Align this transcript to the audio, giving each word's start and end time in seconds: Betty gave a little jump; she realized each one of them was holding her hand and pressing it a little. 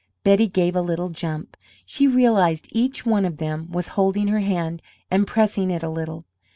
Betty 0.23 0.47
gave 0.47 0.75
a 0.75 0.81
little 0.81 1.09
jump; 1.09 1.55
she 1.85 2.07
realized 2.07 2.67
each 2.71 3.05
one 3.05 3.23
of 3.23 3.37
them 3.37 3.71
was 3.71 3.89
holding 3.89 4.29
her 4.29 4.39
hand 4.39 4.81
and 5.11 5.27
pressing 5.27 5.69
it 5.69 5.83
a 5.83 5.89
little. 5.91 6.25